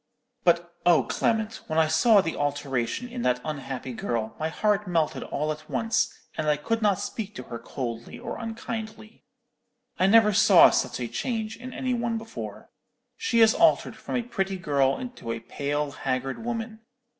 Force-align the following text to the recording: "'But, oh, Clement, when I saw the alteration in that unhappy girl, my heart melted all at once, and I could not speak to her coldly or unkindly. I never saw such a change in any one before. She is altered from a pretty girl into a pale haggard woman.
"'But, 0.43 0.73
oh, 0.83 1.03
Clement, 1.03 1.61
when 1.67 1.77
I 1.77 1.85
saw 1.87 2.21
the 2.21 2.35
alteration 2.35 3.07
in 3.07 3.21
that 3.21 3.39
unhappy 3.45 3.93
girl, 3.93 4.35
my 4.39 4.49
heart 4.49 4.87
melted 4.87 5.21
all 5.21 5.51
at 5.51 5.69
once, 5.69 6.11
and 6.35 6.47
I 6.49 6.57
could 6.57 6.81
not 6.81 6.97
speak 6.99 7.35
to 7.35 7.43
her 7.43 7.59
coldly 7.59 8.17
or 8.17 8.39
unkindly. 8.39 9.25
I 9.99 10.07
never 10.07 10.33
saw 10.33 10.71
such 10.71 10.99
a 10.99 11.07
change 11.07 11.55
in 11.55 11.71
any 11.71 11.93
one 11.93 12.17
before. 12.17 12.71
She 13.15 13.41
is 13.41 13.53
altered 13.53 13.95
from 13.95 14.15
a 14.15 14.23
pretty 14.23 14.57
girl 14.57 14.97
into 14.97 15.31
a 15.31 15.39
pale 15.39 15.91
haggard 15.91 16.43
woman. 16.43 16.79